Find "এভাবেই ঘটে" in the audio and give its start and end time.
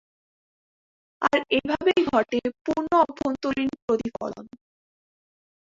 1.57-2.39